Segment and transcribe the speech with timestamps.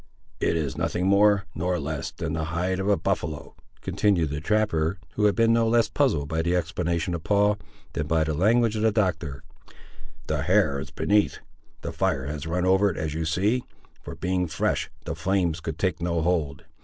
[0.39, 4.97] "It is nothing more, nor less, than the hide of a buffaloe," continued the trapper,
[5.13, 7.59] who had been no less puzzled by the explanation of Paul,
[7.93, 9.43] than by the language of the Doctor;
[10.25, 11.37] "the hair is beneath;
[11.81, 13.63] the fire has run over it as you see;
[14.01, 16.65] for being fresh, the flames could take no hold.